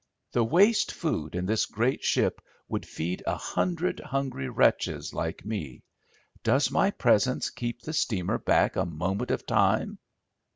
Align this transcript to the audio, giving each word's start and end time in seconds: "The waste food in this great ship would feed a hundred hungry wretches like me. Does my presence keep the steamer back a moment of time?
"The 0.31 0.43
waste 0.43 0.91
food 0.93 1.35
in 1.35 1.45
this 1.45 1.67
great 1.67 2.03
ship 2.03 2.41
would 2.67 2.87
feed 2.87 3.21
a 3.27 3.35
hundred 3.35 3.99
hungry 3.99 4.49
wretches 4.49 5.13
like 5.13 5.45
me. 5.45 5.83
Does 6.41 6.71
my 6.71 6.89
presence 6.89 7.51
keep 7.51 7.83
the 7.83 7.93
steamer 7.93 8.39
back 8.39 8.75
a 8.75 8.83
moment 8.87 9.29
of 9.29 9.45
time? 9.45 9.99